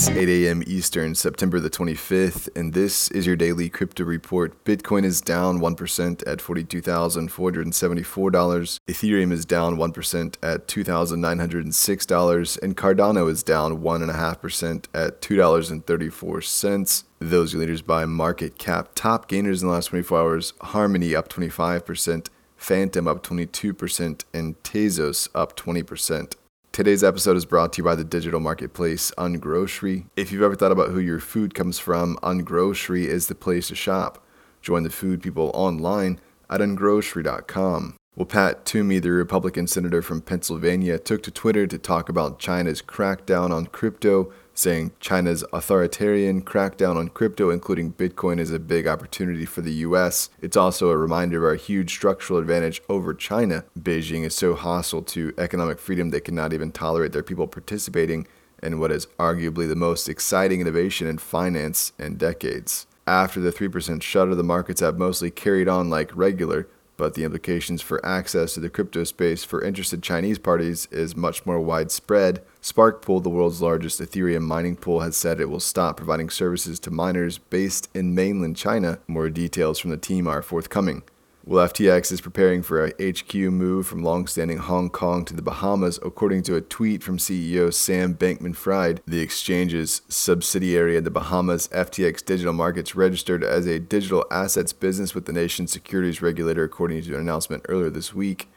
It's 0.00 0.08
8 0.08 0.30
a.m. 0.30 0.62
Eastern, 0.66 1.14
September 1.14 1.60
the 1.60 1.68
25th, 1.68 2.48
and 2.56 2.72
this 2.72 3.10
is 3.10 3.26
your 3.26 3.36
daily 3.36 3.68
crypto 3.68 4.04
report. 4.04 4.64
Bitcoin 4.64 5.04
is 5.04 5.20
down 5.20 5.60
1% 5.60 6.26
at 6.26 6.38
$42,474. 6.38 8.78
Ethereum 8.88 9.30
is 9.30 9.44
down 9.44 9.76
1% 9.76 10.36
at 10.42 10.66
$2,906, 10.66 12.58
and 12.62 12.78
Cardano 12.78 13.30
is 13.30 13.42
down 13.42 13.82
1.5% 13.82 14.86
at 14.94 15.20
$2.34. 15.20 17.04
Those 17.18 17.54
leaders 17.54 17.82
by 17.82 18.06
market 18.06 18.56
cap. 18.56 18.92
Top 18.94 19.28
gainers 19.28 19.60
in 19.60 19.68
the 19.68 19.74
last 19.74 19.88
24 19.88 20.18
hours 20.18 20.54
Harmony 20.62 21.14
up 21.14 21.28
25%, 21.28 22.28
Fantom 22.56 23.06
up 23.06 23.22
22%, 23.22 24.24
and 24.32 24.62
Tezos 24.62 25.28
up 25.34 25.58
20%. 25.58 26.36
Today's 26.72 27.02
episode 27.02 27.36
is 27.36 27.46
brought 27.46 27.72
to 27.72 27.78
you 27.78 27.84
by 27.84 27.96
the 27.96 28.04
digital 28.04 28.38
marketplace 28.38 29.10
Ungrocery. 29.18 30.06
If 30.14 30.30
you've 30.30 30.42
ever 30.42 30.54
thought 30.54 30.70
about 30.70 30.90
who 30.90 31.00
your 31.00 31.18
food 31.18 31.52
comes 31.52 31.80
from, 31.80 32.16
Ungrocery 32.22 33.06
is 33.06 33.26
the 33.26 33.34
place 33.34 33.68
to 33.68 33.74
shop. 33.74 34.24
Join 34.62 34.84
the 34.84 34.90
food 34.90 35.20
people 35.20 35.50
online 35.52 36.20
at 36.48 36.60
ungrocery.com. 36.60 37.96
Well, 38.14 38.24
Pat 38.24 38.64
Toomey, 38.64 39.00
the 39.00 39.10
Republican 39.10 39.66
senator 39.66 40.00
from 40.00 40.20
Pennsylvania, 40.20 41.00
took 41.00 41.24
to 41.24 41.32
Twitter 41.32 41.66
to 41.66 41.76
talk 41.76 42.08
about 42.08 42.38
China's 42.38 42.82
crackdown 42.82 43.50
on 43.50 43.66
crypto 43.66 44.32
saying 44.60 44.92
China's 45.00 45.42
authoritarian 45.52 46.42
crackdown 46.42 46.96
on 46.96 47.08
crypto, 47.08 47.48
including 47.50 47.94
Bitcoin, 47.94 48.38
is 48.38 48.52
a 48.52 48.58
big 48.58 48.86
opportunity 48.86 49.46
for 49.46 49.62
the 49.62 49.72
US. 49.86 50.28
It's 50.40 50.56
also 50.56 50.90
a 50.90 50.96
reminder 50.96 51.38
of 51.38 51.44
our 51.44 51.54
huge 51.54 51.90
structural 51.90 52.38
advantage 52.38 52.82
over 52.88 53.14
China. 53.14 53.64
Beijing 53.78 54.24
is 54.24 54.34
so 54.34 54.54
hostile 54.54 55.02
to 55.02 55.32
economic 55.38 55.78
freedom 55.78 56.10
they 56.10 56.20
cannot 56.20 56.52
even 56.52 56.72
tolerate 56.72 57.12
their 57.12 57.22
people 57.22 57.46
participating 57.46 58.26
in 58.62 58.78
what 58.78 58.92
is 58.92 59.06
arguably 59.18 59.66
the 59.66 59.74
most 59.74 60.08
exciting 60.08 60.60
innovation 60.60 61.06
in 61.06 61.16
finance 61.16 61.92
in 61.98 62.16
decades. 62.16 62.86
After 63.06 63.40
the 63.40 63.50
3% 63.50 64.02
shudder, 64.02 64.34
the 64.34 64.42
markets 64.42 64.82
have 64.82 64.98
mostly 64.98 65.30
carried 65.30 65.68
on 65.68 65.88
like 65.88 66.14
regular, 66.14 66.68
but 67.00 67.14
the 67.14 67.24
implications 67.24 67.80
for 67.80 68.04
access 68.04 68.52
to 68.52 68.60
the 68.60 68.68
crypto 68.68 69.04
space 69.04 69.42
for 69.42 69.64
interested 69.64 70.02
Chinese 70.02 70.38
parties 70.38 70.86
is 70.90 71.16
much 71.16 71.46
more 71.46 71.58
widespread. 71.58 72.42
Sparkpool, 72.60 73.22
the 73.22 73.30
world's 73.30 73.62
largest 73.62 74.02
Ethereum 74.02 74.42
mining 74.42 74.76
pool, 74.76 75.00
has 75.00 75.16
said 75.16 75.40
it 75.40 75.48
will 75.48 75.60
stop 75.60 75.96
providing 75.96 76.28
services 76.28 76.78
to 76.78 76.90
miners 76.90 77.38
based 77.38 77.88
in 77.94 78.14
mainland 78.14 78.54
China. 78.54 78.98
More 79.08 79.30
details 79.30 79.78
from 79.78 79.90
the 79.90 79.96
team 79.96 80.26
are 80.26 80.42
forthcoming. 80.42 81.02
Well, 81.50 81.66
FTX 81.66 82.12
is 82.12 82.20
preparing 82.20 82.62
for 82.62 82.84
a 82.84 82.92
HQ 83.02 83.34
move 83.34 83.84
from 83.84 84.04
long-standing 84.04 84.58
Hong 84.58 84.88
Kong 84.88 85.24
to 85.24 85.34
the 85.34 85.42
Bahamas, 85.42 85.98
according 86.00 86.44
to 86.44 86.54
a 86.54 86.60
tweet 86.60 87.02
from 87.02 87.18
CEO 87.18 87.74
Sam 87.74 88.14
Bankman-Fried. 88.14 89.02
The 89.04 89.18
exchange's 89.18 90.02
subsidiary 90.08 90.96
in 90.96 91.02
the 91.02 91.10
Bahamas, 91.10 91.66
FTX 91.72 92.24
Digital 92.24 92.52
Markets, 92.52 92.94
registered 92.94 93.42
as 93.42 93.66
a 93.66 93.80
digital 93.80 94.24
assets 94.30 94.72
business 94.72 95.12
with 95.12 95.24
the 95.24 95.32
nation's 95.32 95.72
securities 95.72 96.22
regulator, 96.22 96.62
according 96.62 97.02
to 97.02 97.14
an 97.16 97.20
announcement 97.20 97.66
earlier 97.68 97.90
this 97.90 98.14
week. 98.14 98.48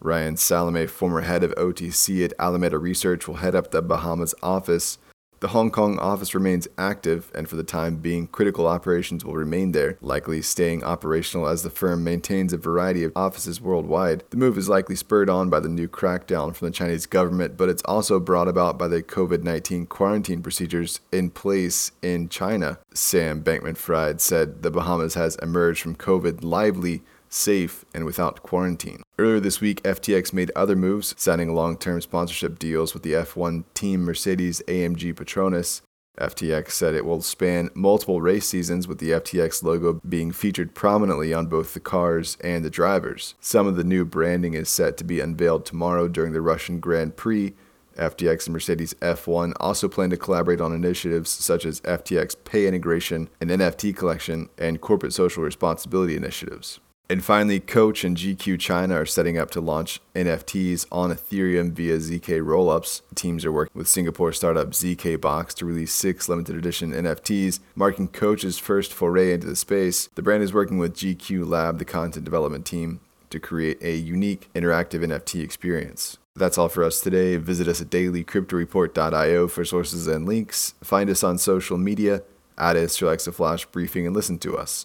Ryan 0.00 0.36
Salame, 0.36 0.88
former 0.88 1.20
head 1.20 1.44
of 1.44 1.54
OTC 1.54 2.24
at 2.24 2.32
Alameda 2.40 2.78
Research, 2.78 3.28
will 3.28 3.36
head 3.36 3.54
up 3.54 3.70
the 3.70 3.80
Bahamas 3.80 4.34
office. 4.42 4.98
The 5.40 5.48
Hong 5.48 5.70
Kong 5.70 5.98
office 5.98 6.34
remains 6.34 6.68
active, 6.76 7.32
and 7.34 7.48
for 7.48 7.56
the 7.56 7.64
time 7.64 7.96
being, 7.96 8.26
critical 8.26 8.66
operations 8.66 9.24
will 9.24 9.36
remain 9.36 9.72
there, 9.72 9.96
likely 10.02 10.42
staying 10.42 10.84
operational 10.84 11.48
as 11.48 11.62
the 11.62 11.70
firm 11.70 12.04
maintains 12.04 12.52
a 12.52 12.58
variety 12.58 13.04
of 13.04 13.12
offices 13.16 13.58
worldwide. 13.58 14.22
The 14.28 14.36
move 14.36 14.58
is 14.58 14.68
likely 14.68 14.96
spurred 14.96 15.30
on 15.30 15.48
by 15.48 15.60
the 15.60 15.70
new 15.70 15.88
crackdown 15.88 16.54
from 16.54 16.68
the 16.68 16.74
Chinese 16.74 17.06
government, 17.06 17.56
but 17.56 17.70
it's 17.70 17.82
also 17.86 18.20
brought 18.20 18.48
about 18.48 18.78
by 18.78 18.86
the 18.86 19.02
COVID 19.02 19.42
19 19.42 19.86
quarantine 19.86 20.42
procedures 20.42 21.00
in 21.10 21.30
place 21.30 21.92
in 22.02 22.28
China. 22.28 22.78
Sam 22.92 23.42
Bankman 23.42 23.78
Fried 23.78 24.20
said 24.20 24.62
the 24.62 24.70
Bahamas 24.70 25.14
has 25.14 25.36
emerged 25.36 25.80
from 25.80 25.96
COVID 25.96 26.44
lively 26.44 27.02
safe, 27.30 27.84
and 27.94 28.04
without 28.04 28.42
quarantine. 28.42 29.02
Earlier 29.18 29.40
this 29.40 29.60
week, 29.60 29.82
FTX 29.82 30.32
made 30.32 30.50
other 30.54 30.76
moves, 30.76 31.14
signing 31.16 31.54
long 31.54 31.78
term 31.78 32.00
sponsorship 32.00 32.58
deals 32.58 32.92
with 32.92 33.02
the 33.02 33.12
F1 33.14 33.64
team 33.72 34.04
Mercedes 34.04 34.62
AMG 34.68 35.14
Petronas. 35.14 35.80
FTX 36.18 36.72
said 36.72 36.94
it 36.94 37.06
will 37.06 37.22
span 37.22 37.70
multiple 37.74 38.20
race 38.20 38.46
seasons, 38.46 38.86
with 38.86 38.98
the 38.98 39.10
FTX 39.10 39.62
logo 39.62 40.00
being 40.06 40.32
featured 40.32 40.74
prominently 40.74 41.32
on 41.32 41.46
both 41.46 41.72
the 41.72 41.80
cars 41.80 42.36
and 42.42 42.64
the 42.64 42.70
drivers. 42.70 43.34
Some 43.40 43.66
of 43.66 43.76
the 43.76 43.84
new 43.84 44.04
branding 44.04 44.54
is 44.54 44.68
set 44.68 44.96
to 44.98 45.04
be 45.04 45.20
unveiled 45.20 45.64
tomorrow 45.64 46.08
during 46.08 46.32
the 46.32 46.42
Russian 46.42 46.78
Grand 46.78 47.16
Prix. 47.16 47.54
FTX 47.96 48.46
and 48.46 48.52
Mercedes 48.52 48.94
F1 48.94 49.52
also 49.60 49.88
plan 49.88 50.10
to 50.10 50.16
collaborate 50.16 50.60
on 50.60 50.72
initiatives 50.72 51.30
such 51.30 51.64
as 51.64 51.80
FTX 51.82 52.36
Pay 52.44 52.66
integration, 52.66 53.28
an 53.40 53.48
NFT 53.48 53.94
collection, 53.96 54.48
and 54.58 54.80
corporate 54.80 55.12
social 55.12 55.42
responsibility 55.42 56.16
initiatives. 56.16 56.80
And 57.10 57.24
finally, 57.24 57.58
Coach 57.58 58.04
and 58.04 58.16
GQ 58.16 58.60
China 58.60 58.94
are 58.94 59.04
setting 59.04 59.36
up 59.36 59.50
to 59.50 59.60
launch 59.60 60.00
NFTs 60.14 60.86
on 60.92 61.10
Ethereum 61.10 61.72
via 61.72 61.96
ZK 61.96 62.40
rollups. 62.40 63.02
Teams 63.16 63.44
are 63.44 63.50
working 63.50 63.76
with 63.76 63.88
Singapore 63.88 64.32
startup 64.32 64.68
ZK 64.68 65.20
Box 65.20 65.52
to 65.54 65.66
release 65.66 65.92
six 65.92 66.28
limited 66.28 66.54
edition 66.54 66.92
NFTs, 66.92 67.58
marking 67.74 68.06
Coach's 68.06 68.60
first 68.60 68.94
foray 68.94 69.32
into 69.32 69.48
the 69.48 69.56
space. 69.56 70.08
The 70.14 70.22
brand 70.22 70.44
is 70.44 70.54
working 70.54 70.78
with 70.78 70.94
GQ 70.94 71.48
Lab, 71.48 71.80
the 71.80 71.84
content 71.84 72.24
development 72.24 72.64
team, 72.64 73.00
to 73.30 73.40
create 73.40 73.82
a 73.82 73.96
unique 73.96 74.48
interactive 74.54 75.00
NFT 75.00 75.42
experience. 75.42 76.16
That's 76.36 76.58
all 76.58 76.68
for 76.68 76.84
us 76.84 77.00
today. 77.00 77.38
Visit 77.38 77.66
us 77.66 77.80
at 77.80 77.90
dailycryptoreport.io 77.90 79.48
for 79.48 79.64
sources 79.64 80.06
and 80.06 80.26
links. 80.26 80.74
Find 80.80 81.10
us 81.10 81.24
on 81.24 81.38
social 81.38 81.76
media 81.76 82.22
Add 82.60 82.76
us 82.76 82.94
to 82.98 83.06
Alexa 83.06 83.32
Flash 83.32 83.64
Briefing 83.64 84.06
and 84.06 84.14
listen 84.14 84.38
to 84.40 84.58
us 84.58 84.84